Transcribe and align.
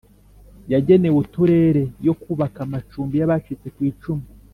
Yagenewe 0.73 1.17
uturere 1.23 1.83
yo 2.07 2.13
kubaka 2.21 2.57
amacumbi 2.67 3.13
y 3.17 3.25
abacitse 3.25 3.67
ku 3.75 3.81
icumu 3.91 4.25